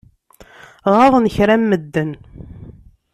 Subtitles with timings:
[0.95, 2.11] Ɣaḍen kra n medden.